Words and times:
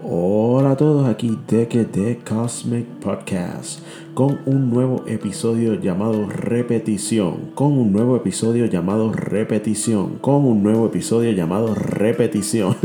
Hola 0.00 0.70
a 0.70 0.76
todos, 0.76 1.08
aquí 1.08 1.36
The 1.48 2.20
Cosmic 2.24 2.86
Podcast 3.00 3.80
con 4.14 4.38
un 4.46 4.70
nuevo 4.70 5.04
episodio 5.08 5.74
llamado 5.74 6.28
Repetición, 6.28 7.50
con 7.56 7.72
un 7.72 7.92
nuevo 7.92 8.14
episodio 8.16 8.66
llamado 8.66 9.12
Repetición, 9.12 10.18
con 10.18 10.44
un 10.44 10.62
nuevo 10.62 10.86
episodio 10.86 11.32
llamado 11.32 11.74
Repetición. 11.74 12.76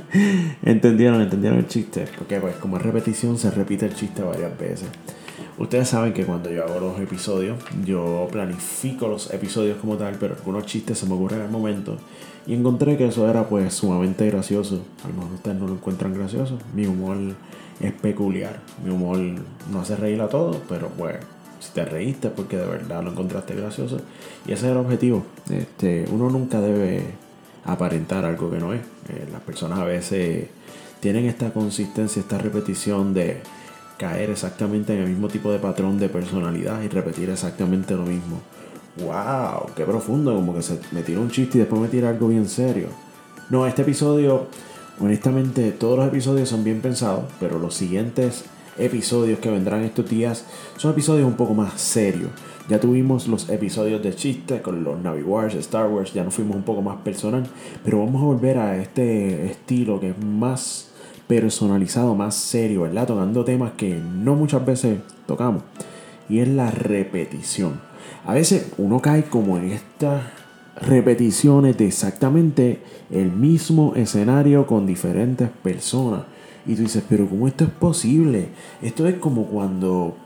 ¿Entendieron? 0.62 1.22
¿Entendieron 1.22 1.58
el 1.60 1.68
chiste? 1.68 2.04
Porque 2.18 2.38
pues 2.38 2.56
como 2.56 2.76
es 2.76 2.82
repetición 2.82 3.38
se 3.38 3.50
repite 3.50 3.86
el 3.86 3.94
chiste 3.94 4.22
varias 4.22 4.58
veces. 4.58 4.88
Ustedes 5.58 5.88
saben 5.88 6.12
que 6.12 6.24
cuando 6.24 6.50
yo 6.50 6.64
hago 6.64 6.78
los 6.78 7.00
episodios, 7.00 7.58
yo 7.84 8.28
planifico 8.30 9.08
los 9.08 9.32
episodios 9.32 9.78
como 9.78 9.96
tal, 9.96 10.16
pero 10.18 10.34
algunos 10.34 10.66
chistes 10.66 10.98
se 10.98 11.06
me 11.06 11.14
ocurren 11.14 11.40
el 11.40 11.50
momento. 11.50 11.96
Y 12.46 12.54
encontré 12.54 12.96
que 12.96 13.08
eso 13.08 13.28
era 13.28 13.48
pues 13.48 13.74
sumamente 13.74 14.26
gracioso. 14.26 14.82
A 15.04 15.08
lo 15.08 15.14
mejor 15.14 15.32
ustedes 15.34 15.56
no 15.58 15.66
lo 15.66 15.74
encuentran 15.74 16.14
gracioso. 16.14 16.58
Mi 16.74 16.86
humor 16.86 17.16
es 17.80 17.92
peculiar. 17.92 18.60
Mi 18.84 18.90
humor 18.90 19.18
no 19.18 19.80
hace 19.80 19.96
reír 19.96 20.20
a 20.20 20.28
todos, 20.28 20.58
pero 20.68 20.88
pues 20.90 21.16
si 21.58 21.72
te 21.72 21.84
reíste 21.84 22.30
porque 22.30 22.56
de 22.56 22.66
verdad 22.66 23.02
lo 23.02 23.10
encontraste 23.10 23.54
gracioso. 23.54 23.98
Y 24.46 24.52
ese 24.52 24.66
es 24.66 24.72
el 24.72 24.78
objetivo. 24.78 25.24
Este, 25.50 26.04
uno 26.10 26.30
nunca 26.30 26.60
debe 26.60 27.02
aparentar 27.64 28.24
algo 28.24 28.50
que 28.50 28.58
no 28.58 28.72
es. 28.72 28.80
Eh, 29.08 29.26
las 29.32 29.40
personas 29.40 29.80
a 29.80 29.84
veces 29.84 30.46
tienen 31.00 31.26
esta 31.26 31.52
consistencia, 31.52 32.20
esta 32.20 32.38
repetición 32.38 33.12
de 33.12 33.40
caer 33.98 34.30
exactamente 34.30 34.94
en 34.94 35.02
el 35.02 35.08
mismo 35.08 35.28
tipo 35.28 35.52
de 35.52 35.58
patrón 35.58 35.98
de 35.98 36.08
personalidad 36.08 36.80
y 36.82 36.88
repetir 36.88 37.28
exactamente 37.30 37.94
lo 37.94 38.04
mismo. 38.04 38.40
¡Wow! 38.96 39.74
¡Qué 39.76 39.84
profundo! 39.84 40.34
Como 40.34 40.54
que 40.54 40.62
se 40.62 40.78
me 40.92 41.02
tira 41.02 41.20
un 41.20 41.30
chiste 41.30 41.58
y 41.58 41.60
después 41.60 41.82
me 41.82 41.88
tira 41.88 42.08
algo 42.08 42.28
bien 42.28 42.48
serio. 42.48 42.88
No, 43.50 43.66
este 43.66 43.82
episodio, 43.82 44.46
honestamente, 45.00 45.72
todos 45.72 45.98
los 45.98 46.08
episodios 46.08 46.48
son 46.48 46.64
bien 46.64 46.80
pensados, 46.80 47.24
pero 47.40 47.58
los 47.58 47.74
siguientes 47.74 48.44
episodios 48.78 49.40
que 49.40 49.50
vendrán 49.50 49.82
estos 49.82 50.08
días 50.08 50.44
son 50.76 50.92
episodios 50.92 51.26
un 51.26 51.34
poco 51.34 51.54
más 51.54 51.80
serios. 51.80 52.30
Ya 52.68 52.78
tuvimos 52.78 53.26
los 53.28 53.48
episodios 53.48 54.02
de 54.02 54.14
chiste 54.14 54.60
con 54.60 54.84
los 54.84 55.00
Navi 55.00 55.22
Wars, 55.22 55.54
Star 55.54 55.88
Wars, 55.88 56.12
ya 56.12 56.22
nos 56.22 56.34
fuimos 56.34 56.54
un 56.54 56.64
poco 56.64 56.82
más 56.82 56.98
personal, 56.98 57.46
pero 57.82 58.04
vamos 58.04 58.20
a 58.20 58.26
volver 58.26 58.58
a 58.58 58.76
este 58.76 59.46
estilo 59.46 59.98
que 59.98 60.10
es 60.10 60.18
más 60.22 60.87
personalizado, 61.28 62.14
más 62.14 62.34
serio, 62.34 62.82
¿verdad? 62.82 63.06
Tocando 63.06 63.44
temas 63.44 63.72
que 63.76 63.94
no 63.94 64.34
muchas 64.34 64.64
veces 64.64 64.98
tocamos. 65.26 65.62
Y 66.28 66.40
es 66.40 66.48
la 66.48 66.70
repetición. 66.70 67.80
A 68.26 68.34
veces 68.34 68.72
uno 68.78 69.00
cae 69.00 69.24
como 69.24 69.58
en 69.58 69.70
estas 69.70 70.22
repeticiones 70.80 71.76
de 71.76 71.86
exactamente 71.86 72.80
el 73.10 73.30
mismo 73.30 73.94
escenario 73.94 74.66
con 74.66 74.86
diferentes 74.86 75.48
personas. 75.62 76.22
Y 76.66 76.74
tú 76.74 76.82
dices, 76.82 77.04
pero 77.08 77.28
¿cómo 77.28 77.46
esto 77.46 77.64
es 77.64 77.70
posible? 77.70 78.48
Esto 78.82 79.06
es 79.06 79.16
como 79.16 79.44
cuando, 79.46 80.16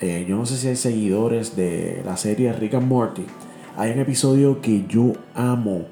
eh, 0.00 0.24
yo 0.28 0.36
no 0.36 0.46
sé 0.46 0.56
si 0.56 0.68
hay 0.68 0.76
seguidores 0.76 1.56
de 1.56 2.02
la 2.04 2.16
serie 2.16 2.52
Rick 2.52 2.74
and 2.74 2.88
Morty. 2.88 3.24
Hay 3.76 3.90
un 3.90 3.98
episodio 3.98 4.60
que 4.60 4.86
yo 4.88 5.12
amo 5.34 5.86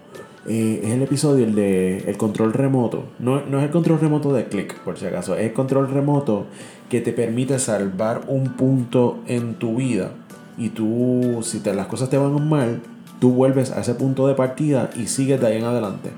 eh, 0.47 0.83
es 0.85 0.91
el 0.91 1.03
episodio 1.03 1.45
el 1.47 1.55
de 1.55 1.99
el 2.07 2.17
control 2.17 2.53
remoto. 2.53 3.05
No, 3.19 3.41
no 3.47 3.59
es 3.59 3.65
el 3.65 3.71
control 3.71 4.01
remoto 4.01 4.33
de 4.33 4.45
click, 4.45 4.79
por 4.81 4.99
si 4.99 5.07
acaso. 5.07 5.37
Es 5.37 5.47
el 5.47 5.53
control 5.53 5.91
remoto 5.91 6.47
que 6.91 7.01
te 7.01 7.13
permite 7.13 7.59
salvar 7.59 8.23
un 8.29 8.53
punto 8.53 9.21
en 9.27 9.55
tu 9.55 9.77
vida. 9.77 10.13
Y 10.59 10.69
tú, 10.69 11.41
si 11.43 11.61
te, 11.61 11.75
las 11.75 11.87
cosas 11.87 12.11
te 12.11 12.19
van 12.19 12.49
mal, 12.49 12.81
tú 13.21 13.33
vuelves 13.33 13.71
a 13.73 13.81
ese 13.81 13.95
punto 13.95 14.27
de 14.27 14.35
partida 14.35 14.91
y 14.97 15.07
sigues 15.07 15.41
de 15.41 15.47
ahí 15.47 15.57
en 15.57 15.65
adelante. 15.65 16.11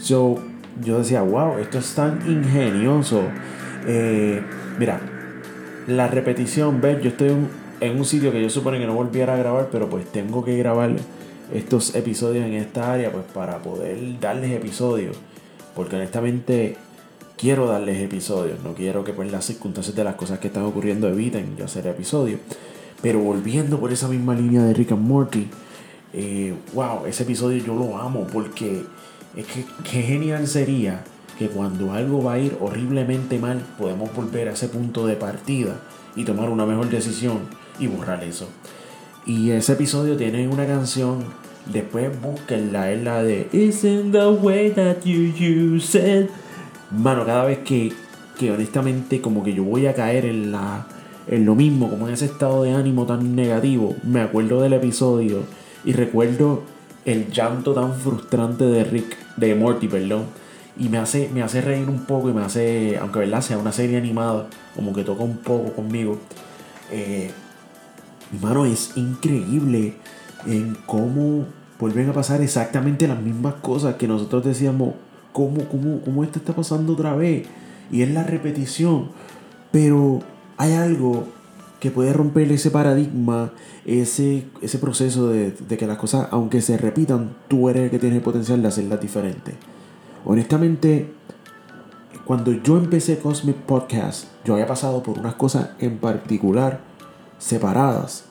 So, 0.00 0.36
yo 0.82 0.98
decía, 0.98 1.22
wow, 1.22 1.58
esto 1.58 1.78
es 1.78 1.94
tan 1.94 2.22
ingenioso. 2.30 3.22
Eh, 3.86 4.40
mira, 4.78 5.00
la 5.86 6.06
repetición, 6.06 6.80
ves, 6.80 7.02
yo 7.02 7.10
estoy 7.10 7.30
en, 7.30 7.48
en 7.80 7.98
un 7.98 8.04
sitio 8.04 8.30
que 8.30 8.40
yo 8.40 8.48
supone 8.48 8.78
que 8.78 8.86
no 8.86 8.94
volviera 8.94 9.34
a 9.34 9.36
grabar, 9.36 9.68
pero 9.72 9.90
pues 9.90 10.06
tengo 10.06 10.44
que 10.44 10.56
grabar 10.56 10.92
estos 11.52 11.94
episodios 11.94 12.44
en 12.44 12.54
esta 12.54 12.92
área 12.92 13.10
pues 13.12 13.24
para 13.32 13.58
poder 13.58 14.20
darles 14.20 14.52
episodios 14.52 15.16
porque 15.74 15.96
honestamente 15.96 16.76
quiero 17.36 17.66
darles 17.66 18.02
episodios 18.02 18.62
no 18.62 18.74
quiero 18.74 19.04
que 19.04 19.12
pues 19.12 19.30
las 19.30 19.44
circunstancias 19.44 19.96
de 19.96 20.04
las 20.04 20.16
cosas 20.16 20.38
que 20.38 20.48
están 20.48 20.64
ocurriendo 20.64 21.08
eviten 21.08 21.56
yo 21.56 21.64
hacer 21.64 21.86
episodios. 21.86 22.40
Pero 23.00 23.20
volviendo 23.20 23.78
por 23.78 23.92
esa 23.92 24.08
misma 24.08 24.34
línea 24.34 24.64
de 24.64 24.74
Rick 24.74 24.90
and 24.90 25.06
Morty 25.06 25.48
eh, 26.12 26.54
wow 26.72 27.06
ese 27.06 27.22
episodio 27.24 27.62
yo 27.62 27.74
lo 27.74 27.98
amo 27.98 28.26
porque 28.32 28.82
es 29.36 29.46
que 29.46 29.64
qué 29.84 30.02
genial 30.02 30.46
sería 30.46 31.04
que 31.38 31.48
cuando 31.48 31.92
algo 31.92 32.24
va 32.24 32.34
a 32.34 32.38
ir 32.38 32.56
horriblemente 32.60 33.38
mal 33.38 33.62
podemos 33.78 34.14
volver 34.14 34.48
a 34.48 34.52
ese 34.52 34.68
punto 34.68 35.06
de 35.06 35.16
partida 35.16 35.76
y 36.16 36.24
tomar 36.24 36.48
una 36.48 36.64
mejor 36.64 36.88
decisión 36.88 37.40
y 37.78 37.86
borrar 37.88 38.24
eso 38.24 38.48
y 39.28 39.50
ese 39.50 39.74
episodio 39.74 40.16
tiene 40.16 40.48
una 40.48 40.66
canción. 40.66 41.22
Después 41.66 42.10
búsquenla, 42.20 42.90
es 42.90 43.02
la 43.02 43.22
de 43.22 43.46
Isn't 43.52 44.10
the 44.10 44.28
way 44.28 44.70
that 44.70 45.04
you 45.04 45.30
use 45.76 45.96
it. 45.98 46.30
Mano, 46.90 47.26
cada 47.26 47.44
vez 47.44 47.58
que, 47.58 47.92
que 48.38 48.50
honestamente 48.50 49.20
como 49.20 49.44
que 49.44 49.52
yo 49.52 49.64
voy 49.64 49.86
a 49.86 49.94
caer 49.94 50.24
en 50.24 50.50
la 50.50 50.86
en 51.26 51.44
lo 51.44 51.54
mismo, 51.54 51.90
como 51.90 52.08
en 52.08 52.14
ese 52.14 52.24
estado 52.24 52.62
de 52.62 52.72
ánimo 52.72 53.04
tan 53.04 53.36
negativo, 53.36 53.94
me 54.02 54.22
acuerdo 54.22 54.62
del 54.62 54.72
episodio 54.72 55.42
y 55.84 55.92
recuerdo 55.92 56.62
el 57.04 57.30
llanto 57.30 57.74
tan 57.74 57.94
frustrante 57.96 58.64
de 58.64 58.84
Rick, 58.84 59.14
de 59.36 59.54
Morty, 59.54 59.88
perdón. 59.88 60.24
Y 60.78 60.88
me 60.88 60.96
hace, 60.96 61.28
me 61.34 61.42
hace 61.42 61.60
reír 61.60 61.90
un 61.90 62.06
poco 62.06 62.30
y 62.30 62.32
me 62.32 62.40
hace, 62.42 62.96
aunque 62.96 63.18
verdad 63.18 63.42
sea 63.42 63.58
una 63.58 63.72
serie 63.72 63.98
animada, 63.98 64.46
como 64.74 64.94
que 64.94 65.04
toca 65.04 65.22
un 65.22 65.36
poco 65.36 65.74
conmigo. 65.74 66.16
Eh, 66.90 67.30
Hermano, 68.32 68.66
es 68.66 68.92
increíble 68.96 69.94
en 70.46 70.76
cómo 70.86 71.46
vuelven 71.78 72.10
a 72.10 72.12
pasar 72.12 72.42
exactamente 72.42 73.08
las 73.08 73.20
mismas 73.20 73.54
cosas 73.54 73.96
que 73.96 74.08
nosotros 74.08 74.44
decíamos, 74.44 74.94
¿cómo, 75.32 75.64
cómo, 75.64 76.00
cómo 76.00 76.24
esto 76.24 76.38
está 76.38 76.54
pasando 76.54 76.92
otra 76.92 77.14
vez? 77.14 77.46
Y 77.90 78.02
es 78.02 78.10
la 78.10 78.24
repetición. 78.24 79.10
Pero 79.70 80.20
hay 80.56 80.72
algo 80.72 81.26
que 81.80 81.90
puede 81.90 82.12
romper 82.12 82.50
ese 82.50 82.70
paradigma, 82.70 83.52
ese, 83.86 84.46
ese 84.60 84.78
proceso 84.78 85.28
de, 85.28 85.52
de, 85.52 85.76
que 85.76 85.86
las 85.86 85.96
cosas, 85.98 86.28
aunque 86.32 86.60
se 86.60 86.76
repitan, 86.76 87.36
tú 87.46 87.68
eres 87.68 87.84
el 87.84 87.90
que 87.90 87.98
tiene 87.98 88.16
el 88.16 88.22
potencial 88.22 88.60
de 88.60 88.68
hacerlas 88.68 89.00
diferentes. 89.00 89.54
Honestamente, 90.24 91.12
cuando 92.24 92.52
yo 92.52 92.76
empecé 92.76 93.18
Cosmic 93.18 93.56
Podcast, 93.56 94.26
yo 94.44 94.54
había 94.54 94.66
pasado 94.66 95.02
por 95.02 95.18
unas 95.18 95.34
cosas 95.34 95.70
en 95.78 95.98
particular 95.98 96.87
separadas, 97.38 98.24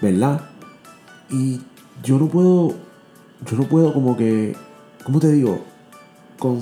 ¿verdad? 0.00 0.42
Y 1.30 1.60
yo 2.02 2.18
no 2.18 2.28
puedo, 2.28 2.74
yo 3.48 3.56
no 3.56 3.64
puedo 3.64 3.92
como 3.92 4.16
que, 4.16 4.56
¿cómo 5.04 5.20
te 5.20 5.32
digo? 5.32 5.64
Con, 6.38 6.60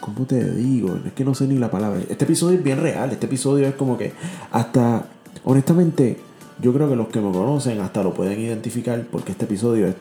¿Cómo 0.00 0.24
te 0.26 0.52
digo? 0.54 0.98
Es 1.06 1.12
que 1.12 1.24
no 1.24 1.34
sé 1.34 1.46
ni 1.46 1.58
la 1.58 1.70
palabra. 1.70 2.00
Este 2.08 2.24
episodio 2.24 2.58
es 2.58 2.64
bien 2.64 2.80
real, 2.80 3.10
este 3.10 3.26
episodio 3.26 3.66
es 3.66 3.74
como 3.74 3.98
que 3.98 4.12
hasta, 4.50 5.06
honestamente, 5.44 6.18
yo 6.60 6.72
creo 6.72 6.88
que 6.88 6.96
los 6.96 7.08
que 7.08 7.20
me 7.20 7.30
conocen 7.32 7.80
hasta 7.80 8.02
lo 8.02 8.14
pueden 8.14 8.40
identificar 8.40 9.04
porque 9.10 9.32
este 9.32 9.44
episodio 9.44 9.88
es 9.88 9.94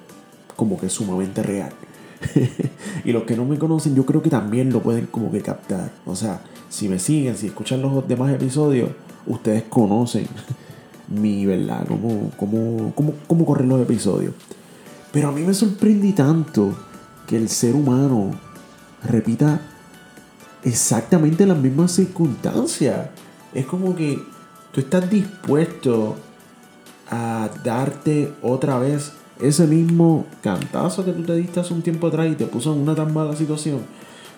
como 0.56 0.80
que 0.80 0.90
sumamente 0.90 1.44
real. 1.44 1.72
y 3.06 3.12
los 3.12 3.24
que 3.24 3.36
no 3.36 3.46
me 3.46 3.58
conocen, 3.58 3.96
yo 3.96 4.06
creo 4.06 4.22
que 4.22 4.30
también 4.30 4.72
lo 4.72 4.81
pueden 4.81 5.08
como 5.08 5.31
que 5.31 5.41
captar. 5.41 5.91
O 6.06 6.16
sea, 6.16 6.41
si 6.70 6.88
me 6.88 7.00
siguen, 7.00 7.36
si 7.36 7.47
escuchan 7.47 7.81
los 7.81 8.08
demás 8.08 8.34
episodios, 8.34 8.91
ustedes 9.26 9.64
conocen 9.64 10.28
mi, 11.09 11.46
¿verdad? 11.46 11.86
Cómo, 11.88 12.31
cómo, 12.38 12.94
cómo, 12.96 13.14
cómo 13.28 13.46
corren 13.46 13.70
los 13.70 13.81
episodios. 13.81 14.34
Pero 15.12 15.30
a 15.30 15.31
mí 15.31 15.42
me 15.42 15.53
sorprende 15.53 16.14
tanto 16.14 16.74
que 17.28 17.38
el 17.38 17.50
ser 17.50 17.75
humano 17.75 18.31
repita 19.03 19.62
exactamente 20.64 21.46
las 21.46 21.58
mismas 21.58 21.92
circunstancias. 21.92 23.09
Es 23.53 23.66
como 23.66 23.96
que 23.96 24.20
tú 24.72 24.82
estás 24.82 25.09
dispuesto 25.09 26.16
a 27.09 27.50
darte 27.64 28.34
otra 28.41 28.78
vez 28.78 29.14
ese 29.41 29.66
mismo 29.66 30.26
cantazo 30.44 31.06
que 31.06 31.14
tú 31.14 31.23
te 31.23 31.35
diste 31.35 31.59
hace 31.59 31.73
un 31.73 31.82
tiempo 31.82 32.08
atrás 32.08 32.29
y 32.29 32.35
te 32.35 32.46
puso 32.46 32.73
en 32.73 32.82
una 32.82 32.94
tan 32.94 33.14
mala 33.14 33.35
situación. 33.35 33.79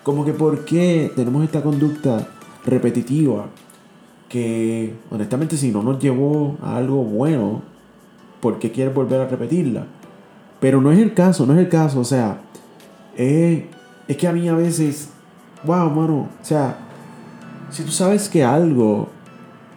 Como 0.02 0.24
que 0.24 0.32
por 0.32 0.64
qué 0.64 1.12
tenemos 1.14 1.44
esta 1.44 1.62
conducta 1.62 2.26
repetitiva 2.64 3.46
que 4.32 4.94
honestamente 5.10 5.58
si 5.58 5.70
no 5.70 5.82
nos 5.82 5.98
llevó 5.98 6.56
a 6.62 6.78
algo 6.78 7.04
bueno, 7.04 7.60
¿por 8.40 8.58
qué 8.58 8.72
quieres 8.72 8.94
volver 8.94 9.20
a 9.20 9.28
repetirla? 9.28 9.84
Pero 10.58 10.80
no 10.80 10.90
es 10.90 10.98
el 11.00 11.12
caso, 11.12 11.44
no 11.44 11.52
es 11.52 11.58
el 11.58 11.68
caso, 11.68 12.00
o 12.00 12.04
sea, 12.04 12.40
es 13.14 13.66
que 14.16 14.26
a 14.26 14.32
mí 14.32 14.48
a 14.48 14.54
veces, 14.54 15.10
wow, 15.64 15.90
mano, 15.90 16.30
o 16.40 16.44
sea, 16.44 16.78
si 17.70 17.82
tú 17.82 17.90
sabes 17.90 18.30
que 18.30 18.42
algo 18.42 19.08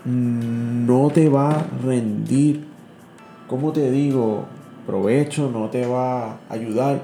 no 0.06 1.10
te 1.10 1.28
va 1.28 1.52
a 1.52 1.68
rendir, 1.84 2.64
¿cómo 3.50 3.74
te 3.74 3.92
digo? 3.92 4.46
Provecho, 4.88 5.52
no 5.52 5.70
te 5.70 5.86
va 5.86 6.30
a 6.30 6.38
ayudar. 6.48 7.02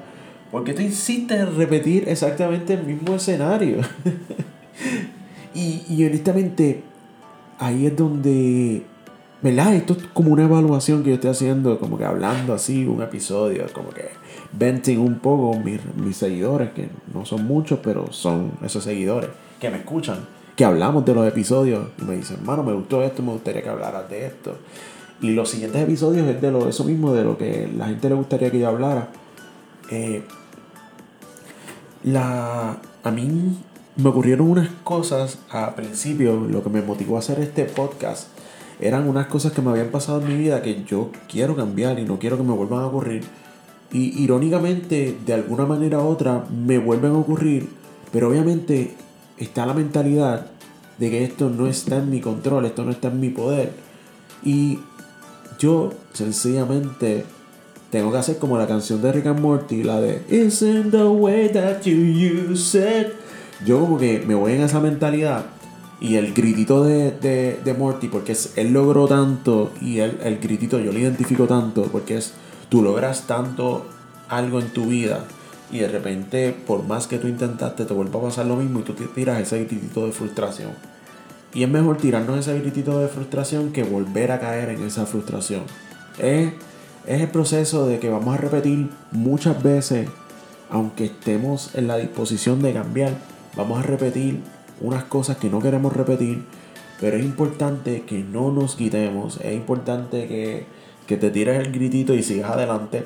¿Por 0.51 0.63
qué 0.63 0.73
te 0.73 0.83
insistes 0.83 1.37
en 1.37 1.57
repetir 1.57 2.07
exactamente 2.07 2.75
el 2.75 2.85
mismo 2.85 3.15
escenario? 3.15 3.79
Y, 5.53 5.83
y 5.89 6.05
honestamente, 6.05 6.81
ahí 7.61 7.85
es 7.85 7.95
donde 7.95 8.83
¿Verdad? 9.41 9.73
Esto 9.73 9.93
es 9.93 10.03
como 10.13 10.31
una 10.31 10.43
evaluación 10.43 11.01
que 11.01 11.09
yo 11.09 11.15
estoy 11.15 11.31
haciendo, 11.31 11.79
como 11.79 11.97
que 11.97 12.05
hablando 12.05 12.53
así, 12.53 12.85
un 12.85 13.01
episodio, 13.01 13.65
como 13.73 13.89
que 13.89 14.09
venting 14.51 14.99
un 14.99 15.17
poco 15.17 15.57
mis, 15.57 15.79
mis 15.95 16.15
seguidores, 16.15 16.71
que 16.73 16.89
no 17.11 17.25
son 17.25 17.45
muchos, 17.45 17.79
pero 17.81 18.11
son 18.13 18.51
esos 18.63 18.83
seguidores 18.83 19.31
que 19.59 19.71
me 19.71 19.77
escuchan, 19.77 20.19
que 20.55 20.63
hablamos 20.63 21.05
de 21.05 21.15
los 21.15 21.27
episodios 21.27 21.87
y 21.99 22.05
me 22.05 22.17
dicen, 22.17 22.37
mano, 22.45 22.61
me 22.61 22.73
gustó 22.73 23.01
esto, 23.01 23.23
me 23.23 23.31
gustaría 23.31 23.63
que 23.63 23.69
hablaras 23.69 24.07
de 24.11 24.27
esto. 24.27 24.57
Y 25.21 25.31
los 25.31 25.49
siguientes 25.49 25.81
episodios 25.81 26.27
es 26.27 26.39
de 26.39 26.51
lo, 26.51 26.69
eso 26.69 26.83
mismo, 26.83 27.11
de 27.13 27.23
lo 27.23 27.35
que 27.35 27.67
la 27.75 27.87
gente 27.87 28.09
le 28.09 28.15
gustaría 28.15 28.51
que 28.51 28.59
yo 28.59 28.67
hablara. 28.67 29.09
Eh, 29.89 30.23
la, 32.03 32.77
a 33.03 33.11
mí 33.11 33.57
me 33.95 34.09
ocurrieron 34.09 34.49
unas 34.49 34.69
cosas 34.83 35.39
a 35.49 35.75
principio, 35.75 36.35
lo 36.35 36.63
que 36.63 36.69
me 36.69 36.81
motivó 36.81 37.17
a 37.17 37.19
hacer 37.19 37.39
este 37.39 37.65
podcast 37.65 38.27
eran 38.81 39.07
unas 39.07 39.27
cosas 39.27 39.51
que 39.51 39.61
me 39.61 39.69
habían 39.69 39.89
pasado 39.89 40.21
en 40.21 40.27
mi 40.27 40.35
vida 40.35 40.63
que 40.63 40.83
yo 40.83 41.11
quiero 41.29 41.55
cambiar 41.55 41.99
y 41.99 42.03
no 42.03 42.17
quiero 42.17 42.35
que 42.37 42.43
me 42.43 42.53
vuelvan 42.53 42.81
a 42.81 42.87
ocurrir. 42.87 43.23
Y 43.91 44.23
irónicamente, 44.23 45.17
de 45.23 45.33
alguna 45.33 45.65
manera 45.65 45.99
u 45.99 46.07
otra, 46.07 46.45
me 46.49 46.79
vuelven 46.79 47.11
a 47.11 47.19
ocurrir, 47.19 47.69
pero 48.11 48.29
obviamente 48.29 48.95
está 49.37 49.67
la 49.67 49.75
mentalidad 49.75 50.47
de 50.97 51.11
que 51.11 51.23
esto 51.23 51.49
no 51.49 51.67
está 51.67 51.97
en 51.97 52.09
mi 52.09 52.21
control, 52.21 52.65
esto 52.65 52.83
no 52.83 52.91
está 52.91 53.09
en 53.09 53.19
mi 53.19 53.29
poder. 53.29 53.71
Y 54.43 54.79
yo 55.59 55.91
sencillamente 56.13 57.25
tengo 57.91 58.11
que 58.11 58.17
hacer 58.17 58.37
como 58.37 58.57
la 58.57 58.65
canción 58.65 59.01
de 59.01 59.11
Rick 59.11 59.27
and 59.27 59.41
Morty, 59.41 59.83
la 59.83 60.01
de 60.01 60.23
Isn't 60.29 60.91
the 60.91 61.05
way 61.05 61.49
that 61.49 61.81
you 61.83 61.97
use 61.97 62.75
it. 62.75 63.13
Yo 63.65 63.79
como 63.79 63.97
que 63.97 64.23
me 64.25 64.35
voy 64.35 64.53
en 64.53 64.61
esa 64.61 64.79
mentalidad 64.79 65.45
y 65.99 66.15
el 66.15 66.33
gritito 66.33 66.83
de, 66.83 67.11
de, 67.11 67.73
Morty, 67.75 68.07
porque 68.07 68.31
es, 68.31 68.53
él 68.55 68.73
logró 68.73 69.07
tanto 69.07 69.71
y 69.81 69.99
el, 69.99 70.17
el 70.23 70.39
gritito 70.39 70.79
yo 70.79 70.91
lo 70.91 70.97
identifico 70.97 71.45
tanto, 71.45 71.83
porque 71.83 72.17
es 72.17 72.33
tú 72.69 72.81
logras 72.81 73.27
tanto 73.27 73.85
algo 74.27 74.59
en 74.59 74.69
tu 74.69 74.85
vida 74.87 75.25
y 75.71 75.79
de 75.79 75.87
repente 75.87 76.55
por 76.65 76.83
más 76.83 77.05
que 77.05 77.19
tú 77.19 77.27
intentaste 77.27 77.85
te 77.85 77.93
vuelve 77.93 78.17
a 78.17 78.21
pasar 78.21 78.45
lo 78.45 78.55
mismo 78.55 78.79
y 78.79 78.83
tú 78.83 78.93
te 78.93 79.05
tiras 79.05 79.39
ese 79.39 79.63
gritito 79.65 80.05
de 80.05 80.11
frustración. 80.11 80.71
Y 81.53 81.63
es 81.63 81.69
mejor 81.69 81.97
tirarnos 81.97 82.39
ese 82.39 82.57
gritito 82.59 82.99
de 82.99 83.07
frustración 83.07 83.71
que 83.71 83.83
volver 83.83 84.31
a 84.31 84.39
caer 84.39 84.69
en 84.69 84.83
esa 84.83 85.05
frustración. 85.05 85.63
Es, 86.17 86.53
es 87.05 87.21
el 87.21 87.27
proceso 87.27 87.87
de 87.87 87.99
que 87.99 88.09
vamos 88.09 88.33
a 88.33 88.37
repetir 88.37 88.89
muchas 89.11 89.61
veces, 89.61 90.07
aunque 90.69 91.05
estemos 91.05 91.75
en 91.75 91.87
la 91.87 91.97
disposición 91.97 92.61
de 92.61 92.73
cambiar, 92.73 93.13
vamos 93.55 93.79
a 93.79 93.83
repetir 93.83 94.41
unas 94.81 95.03
cosas 95.03 95.37
que 95.37 95.49
no 95.49 95.59
queremos 95.59 95.93
repetir, 95.93 96.43
pero 96.99 97.17
es 97.17 97.23
importante 97.23 98.03
que 98.03 98.19
no 98.19 98.51
nos 98.51 98.75
quitemos, 98.75 99.39
es 99.41 99.53
importante 99.53 100.27
que, 100.27 100.65
que 101.07 101.17
te 101.17 101.31
tires 101.31 101.59
el 101.59 101.71
gritito 101.71 102.13
y 102.13 102.23
sigas 102.23 102.51
adelante 102.51 103.05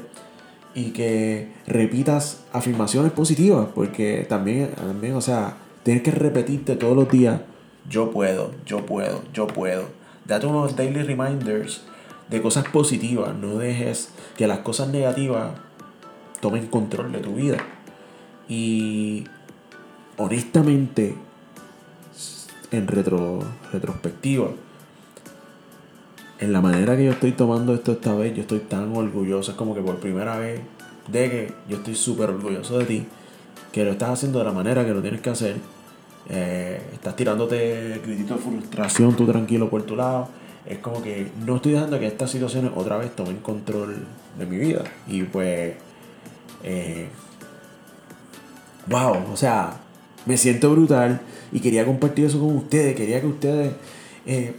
y 0.73 0.91
que 0.91 1.53
repitas 1.67 2.43
afirmaciones 2.51 3.11
positivas, 3.13 3.69
porque 3.73 4.25
también, 4.27 4.71
también, 4.71 5.15
o 5.15 5.21
sea, 5.21 5.55
tienes 5.83 6.03
que 6.03 6.11
repetirte 6.11 6.75
todos 6.75 6.95
los 6.95 7.09
días, 7.09 7.41
yo 7.89 8.11
puedo, 8.11 8.51
yo 8.65 8.85
puedo, 8.85 9.23
yo 9.33 9.47
puedo. 9.47 9.85
Date 10.25 10.47
unos 10.47 10.75
daily 10.75 11.03
reminders 11.03 11.83
de 12.29 12.41
cosas 12.41 12.65
positivas, 12.67 13.35
no 13.35 13.57
dejes 13.57 14.09
que 14.35 14.47
las 14.47 14.59
cosas 14.59 14.89
negativas 14.89 15.51
tomen 16.41 16.67
control 16.67 17.11
de 17.11 17.19
tu 17.19 17.35
vida. 17.35 17.57
Y 18.49 19.25
honestamente, 20.17 21.15
en 22.71 22.87
retro, 22.87 23.39
retrospectiva, 23.71 24.49
en 26.39 26.51
la 26.51 26.61
manera 26.61 26.97
que 26.97 27.05
yo 27.05 27.11
estoy 27.11 27.31
tomando 27.31 27.73
esto 27.73 27.93
esta 27.93 28.13
vez, 28.13 28.35
yo 28.35 28.41
estoy 28.41 28.59
tan 28.59 28.95
orgulloso. 28.95 29.51
Es 29.51 29.57
como 29.57 29.73
que 29.73 29.81
por 29.81 29.97
primera 29.97 30.37
vez 30.37 30.61
de 31.07 31.29
que 31.29 31.53
yo 31.69 31.77
estoy 31.77 31.95
súper 31.95 32.29
orgulloso 32.29 32.77
de 32.79 32.85
ti, 32.85 33.05
que 33.71 33.85
lo 33.85 33.91
estás 33.91 34.09
haciendo 34.09 34.39
de 34.39 34.45
la 34.45 34.51
manera 34.51 34.85
que 34.85 34.93
lo 34.93 35.01
tienes 35.01 35.21
que 35.21 35.29
hacer. 35.29 35.55
Eh, 36.27 36.81
estás 36.93 37.15
tirándote 37.15 38.01
grititos 38.05 38.37
de 38.37 38.43
frustración, 38.43 39.15
tú 39.15 39.25
tranquilo 39.25 39.69
por 39.69 39.83
tu 39.83 39.95
lado. 39.95 40.27
Es 40.65 40.79
como 40.79 41.01
que 41.01 41.31
no 41.45 41.57
estoy 41.57 41.73
dejando 41.73 41.99
que 41.99 42.07
estas 42.07 42.31
situaciones 42.31 42.71
otra 42.75 42.97
vez 42.97 43.15
tomen 43.15 43.37
control 43.37 44.05
de 44.37 44.45
mi 44.45 44.57
vida. 44.57 44.83
Y 45.07 45.23
pues, 45.23 45.75
eh, 46.63 47.07
wow, 48.87 49.31
o 49.31 49.37
sea, 49.37 49.77
me 50.25 50.37
siento 50.37 50.71
brutal 50.71 51.21
y 51.51 51.59
quería 51.59 51.85
compartir 51.85 52.25
eso 52.25 52.39
con 52.39 52.55
ustedes. 52.55 52.95
Quería 52.95 53.21
que 53.21 53.27
ustedes, 53.27 53.73
eh, 54.25 54.55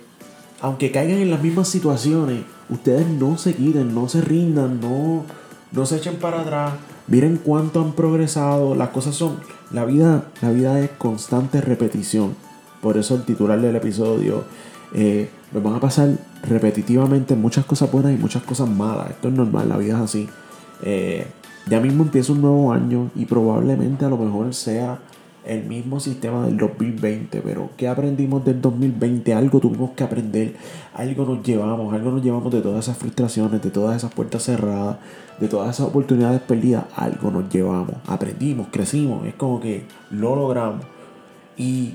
aunque 0.61 0.91
caigan 0.91 1.19
en 1.19 1.31
las 1.31 1.43
mismas 1.43 1.69
situaciones, 1.69 2.43
ustedes 2.69 3.07
no 3.07 3.37
se 3.39 3.55
quiten, 3.55 3.95
no 3.95 4.09
se 4.09 4.21
rindan, 4.21 4.81
no, 4.81 5.25
no 5.73 5.87
se 5.87 5.97
echen 5.97 6.17
para 6.17 6.41
atrás. 6.41 6.73
Miren 7.09 7.41
cuánto 7.43 7.81
han 7.81 7.93
progresado. 7.93 8.75
Las 8.75 8.91
cosas 8.91 9.15
son. 9.15 9.39
La 9.73 9.85
vida, 9.85 10.29
la 10.43 10.51
vida 10.51 10.81
es 10.81 10.91
constante 10.91 11.61
repetición. 11.61 12.37
Por 12.81 12.97
eso 12.97 13.17
el 13.17 13.25
titular 13.25 13.61
del 13.61 13.77
episodio. 13.77 14.45
Eh, 14.95 15.29
nos 15.53 15.63
van 15.63 15.75
a 15.75 15.81
pasar 15.81 16.11
repetitivamente 16.49 17.35
muchas 17.35 17.65
cosas 17.65 17.91
buenas 17.91 18.13
y 18.13 18.17
muchas 18.17 18.43
cosas 18.43 18.69
malas. 18.69 19.11
Esto 19.11 19.29
es 19.29 19.35
normal, 19.35 19.69
la 19.69 19.77
vida 19.77 19.95
es 19.95 20.01
así. 20.01 20.29
Eh, 20.83 21.27
ya 21.69 21.81
mismo 21.81 22.05
empieza 22.05 22.33
un 22.33 22.43
nuevo 22.43 22.73
año 22.73 23.11
y 23.15 23.25
probablemente 23.25 24.05
a 24.05 24.09
lo 24.09 24.17
mejor 24.17 24.55
sea 24.55 24.99
el 25.47 25.65
mismo 25.65 26.01
sistema 26.01 26.45
del 26.47 26.57
2020, 26.57 27.41
pero 27.41 27.71
¿qué 27.77 27.89
aprendimos 27.89 28.45
del 28.45 28.61
2020? 28.61 29.35
Algo 29.35 29.61
tuvimos 29.61 29.91
que 29.93 30.05
aprender, 30.05 30.55
algo 30.95 31.25
nos 31.25 31.45
llevamos, 31.45 31.95
algo 31.95 32.11
nos 32.11 32.23
llevamos 32.23 32.53
de 32.53 32.61
todas 32.61 32.85
esas 32.85 32.99
frustraciones, 32.99 33.63
de 33.63 33.71
todas 33.71 33.97
esas 33.97 34.13
puertas 34.13 34.43
cerradas, 34.43 34.99
de 35.41 35.49
todas 35.49 35.75
esas 35.75 35.87
oportunidades 35.87 36.41
perdidas, 36.41 36.85
algo 36.95 37.31
nos 37.31 37.49
llevamos, 37.53 37.95
aprendimos, 38.07 38.69
crecimos, 38.71 39.27
es 39.27 39.35
como 39.35 39.61
que 39.61 39.85
lo 40.11 40.35
logramos. 40.37 40.85
Y 41.57 41.95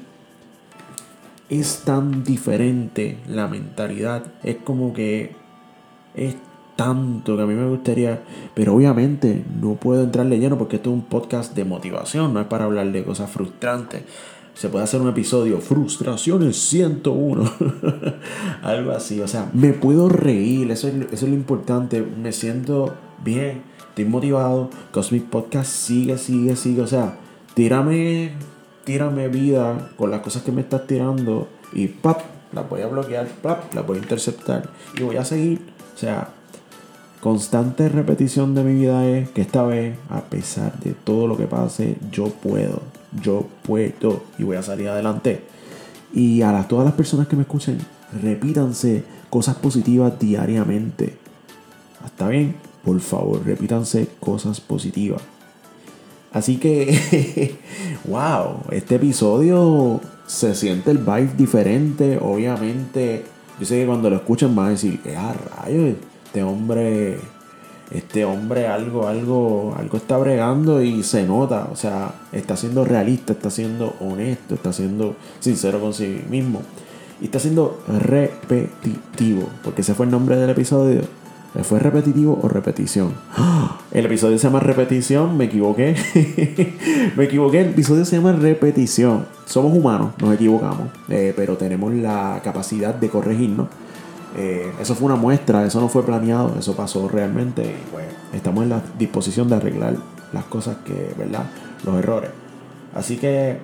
es 1.50 1.82
tan 1.84 2.24
diferente 2.24 3.18
la 3.28 3.48
mentalidad, 3.48 4.24
es 4.44 4.58
como 4.58 4.94
que 4.94 5.36
es 6.16 6.36
tanto 6.76 7.36
que 7.36 7.44
a 7.44 7.46
mí 7.46 7.54
me 7.54 7.68
gustaría, 7.68 8.22
pero 8.54 8.76
obviamente 8.76 9.44
no 9.62 9.76
puedo 9.76 10.04
entrarle 10.04 10.40
lleno 10.40 10.58
porque 10.58 10.78
esto 10.78 10.90
es 10.90 10.96
un 10.96 11.04
podcast 11.04 11.56
de 11.56 11.66
motivación, 11.66 12.34
no 12.34 12.42
es 12.42 12.48
para 12.48 12.66
hablar 12.66 12.92
de 12.92 13.04
cosas 13.04 13.30
frustrantes. 13.30 14.04
Se 14.54 14.70
puede 14.70 14.84
hacer 14.84 15.02
un 15.02 15.10
episodio, 15.10 15.60
frustraciones 15.60 16.58
101, 16.58 17.52
algo 18.64 18.92
así, 18.92 19.22
o 19.22 19.28
sea, 19.28 19.50
me 19.54 19.74
puedo 19.74 20.10
reír, 20.10 20.70
eso 20.72 20.88
es, 20.88 20.94
eso 20.94 21.26
es 21.26 21.30
lo 21.30 21.36
importante, 21.36 22.02
me 22.02 22.32
siento 22.32 22.94
bien, 23.24 23.62
estoy 23.90 24.06
motivado, 24.06 24.70
Cosmic 24.92 25.26
Podcast 25.26 25.72
sigue, 25.72 26.18
sigue, 26.18 26.56
sigue, 26.56 26.82
o 26.82 26.88
sea, 26.88 27.18
tírame, 27.54 28.34
tírame 28.84 29.30
vida 29.30 29.90
con 29.96 30.12
las 30.12 30.22
cosas 30.22 30.44
que 30.44 30.52
me 30.52 30.62
estás 30.62 30.86
tirando 30.86 31.48
y 31.74 31.88
pap, 31.88 32.22
las 32.52 32.70
voy 32.70 32.82
a 32.82 32.88
bloquear, 32.88 33.28
pap, 33.42 33.74
las 33.74 33.88
voy 33.88 34.00
a 34.00 34.02
interceptar 34.02 34.70
y 34.98 35.04
voy 35.04 35.16
a 35.16 35.26
seguir, 35.26 35.62
o 35.96 35.98
sea, 35.98 36.30
constante 37.22 37.88
repetición 37.88 38.56
de 38.56 38.64
mi 38.64 38.82
vida 38.82 39.08
es 39.08 39.30
que 39.30 39.42
esta 39.42 39.64
vez, 39.64 39.96
a 40.10 40.22
pesar 40.22 40.78
de 40.80 40.94
todo 40.94 41.28
lo 41.28 41.38
que 41.38 41.46
pase, 41.46 41.98
yo 42.12 42.26
puedo, 42.26 42.82
yo 43.22 43.48
puedo 43.62 44.24
y 44.38 44.44
voy 44.44 44.58
a 44.58 44.64
salir 44.64 44.90
adelante. 44.90 45.44
Y 46.14 46.42
a 46.42 46.68
todas 46.68 46.84
las 46.84 46.96
personas 46.96 47.28
que 47.28 47.36
me 47.36 47.44
escuchen, 47.44 47.78
repítanse 48.22 49.04
cosas 49.30 49.56
positivas 49.56 50.20
diariamente. 50.20 51.16
¿Está 52.04 52.28
bien? 52.28 52.56
Por 52.84 53.00
favor, 53.00 53.46
repítanse 53.46 54.10
cosas 54.20 54.60
positivas. 54.60 55.22
Así 56.34 56.58
que, 56.58 57.60
wow, 58.06 58.64
este 58.72 58.96
episodio 58.96 60.02
se 60.26 60.56
siente 60.56 60.90
el 60.90 60.98
vibe 60.98 61.34
diferente. 61.38 62.18
Obviamente, 62.20 63.26
yo 63.60 63.66
sé 63.66 63.82
que 63.82 63.86
cuando 63.86 64.10
lo 64.10 64.16
escuchen 64.16 64.56
van 64.56 64.68
a 64.68 64.70
decir, 64.72 65.00
¡eh, 65.06 65.18
rayos! 65.56 65.96
Este 66.32 66.44
hombre, 66.44 67.18
este 67.92 68.24
hombre 68.24 68.66
algo, 68.66 69.06
algo, 69.06 69.76
algo 69.78 69.98
está 69.98 70.18
bregando 70.18 70.82
y 70.82 71.04
se 71.04 71.24
nota, 71.24 71.68
o 71.70 71.76
sea, 71.76 72.14
está 72.32 72.56
siendo 72.56 72.86
realista, 72.86 73.34
está 73.34 73.50
siendo 73.50 73.96
honesto, 74.00 74.56
está 74.56 74.72
siendo 74.72 75.18
sincero 75.42 75.82
con 75.82 75.94
sí 75.94 76.24
mismo 76.30 76.62
y 77.20 77.26
está 77.26 77.38
siendo 77.40 77.82
repetitivo, 77.86 79.50
porque 79.62 79.82
ese 79.82 79.94
fue 79.94 80.06
el 80.06 80.12
nombre 80.14 80.38
del 80.38 80.52
episodio. 80.52 81.02
¿Fue 81.64 81.80
repetitivo 81.80 82.40
o 82.42 82.48
repetición? 82.48 83.14
El 83.92 84.06
episodio 84.06 84.38
se 84.38 84.48
llama 84.48 84.62
repetición, 84.62 85.36
me 85.36 85.46
equivoqué. 85.46 85.98
me 87.18 87.26
equivoqué, 87.26 87.60
el 87.60 87.72
episodio 87.72 88.06
se 88.06 88.16
llama 88.16 88.32
repetición. 88.32 89.26
Somos 89.44 89.78
humanos, 89.78 90.14
nos 90.22 90.34
equivocamos, 90.34 90.88
eh, 91.10 91.34
pero 91.36 91.58
tenemos 91.58 91.94
la 91.94 92.40
capacidad 92.42 92.96
de 92.96 93.10
corregirnos 93.10 93.68
eh, 94.38 94.72
eso 94.80 94.96
fue 94.96 95.08
una 95.08 95.16
muestra, 95.16 95.66
eso 95.66 95.82
no 95.82 95.90
fue 95.90 96.06
planeado, 96.06 96.56
eso 96.58 96.76
pasó 96.76 97.08
realmente 97.10 97.64
y 97.64 97.92
pues 97.92 98.06
estamos 98.34 98.64
en 98.64 98.70
la 98.70 98.82
disposición 98.98 99.50
de 99.50 99.56
arreglar 99.56 99.98
las 100.32 100.46
cosas 100.46 100.78
que, 100.86 101.14
¿verdad? 101.18 101.46
Los 101.84 101.96
errores. 101.98 102.32
Así 102.94 103.18
que 103.18 103.58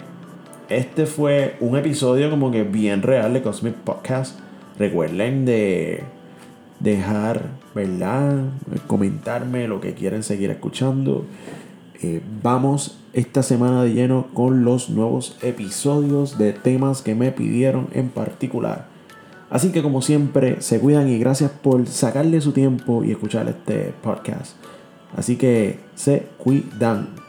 este 0.70 1.06
fue 1.06 1.56
un 1.62 1.78
episodio 1.78 2.30
como 2.30 2.52
que 2.52 2.64
bien 2.64 3.02
real 3.02 3.34
de 3.34 3.42
Cosmic 3.42 3.76
Podcast. 3.76 4.40
Recuerden 4.78 5.46
de 5.46 6.04
dejar, 6.80 7.44
¿verdad? 7.74 8.44
Comentarme 8.88 9.68
lo 9.68 9.80
que 9.80 9.94
quieren 9.94 10.24
seguir 10.24 10.52
escuchando. 10.52 11.26
Eh, 12.02 12.22
vamos 12.44 13.00
esta 13.14 13.42
semana 13.42 13.84
de 13.84 13.94
lleno 13.94 14.28
con 14.34 14.64
los 14.66 14.90
nuevos 14.90 15.38
episodios 15.42 16.38
de 16.38 16.54
temas 16.54 17.02
que 17.02 17.16
me 17.16 17.32
pidieron 17.32 17.88
en 17.94 18.10
particular. 18.10 18.97
Así 19.50 19.72
que 19.72 19.82
como 19.82 20.02
siempre, 20.02 20.62
se 20.62 20.80
cuidan 20.80 21.08
y 21.08 21.18
gracias 21.20 21.52
por 21.52 21.88
sacarle 21.88 22.42
su 22.42 22.52
tiempo 22.52 23.04
y 23.04 23.12
escuchar 23.12 23.48
este 23.48 23.94
podcast. 24.02 24.56
Así 25.16 25.38
que 25.38 25.80
se 25.96 26.28
cuidan. 26.38 27.27